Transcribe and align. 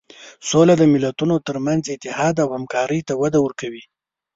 سوله 0.49 0.73
د 0.77 0.83
ملتونو 0.93 1.35
تر 1.47 1.55
منځ 1.65 1.83
اتحاد 1.95 2.35
او 2.43 2.47
همکاري 2.57 3.01
ته 3.07 3.13
وده 3.21 3.39
ورکوي. 3.41 3.83